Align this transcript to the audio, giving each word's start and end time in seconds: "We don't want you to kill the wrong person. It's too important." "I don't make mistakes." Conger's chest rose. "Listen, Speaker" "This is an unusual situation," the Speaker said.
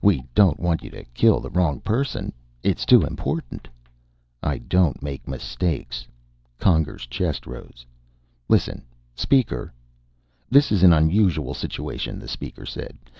"We 0.00 0.22
don't 0.32 0.60
want 0.60 0.84
you 0.84 0.90
to 0.90 1.02
kill 1.06 1.40
the 1.40 1.50
wrong 1.50 1.80
person. 1.80 2.32
It's 2.62 2.86
too 2.86 3.02
important." 3.02 3.66
"I 4.40 4.58
don't 4.58 5.02
make 5.02 5.26
mistakes." 5.26 6.06
Conger's 6.60 7.04
chest 7.04 7.48
rose. 7.48 7.84
"Listen, 8.48 8.84
Speaker" 9.16 9.72
"This 10.52 10.70
is 10.70 10.84
an 10.84 10.92
unusual 10.92 11.52
situation," 11.52 12.20
the 12.20 12.28
Speaker 12.28 12.64
said. 12.64 12.96